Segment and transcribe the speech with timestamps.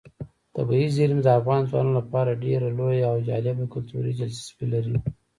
[0.55, 4.95] طبیعي زیرمې د افغان ځوانانو لپاره ډېره لویه او جالب کلتوري دلچسپي لري.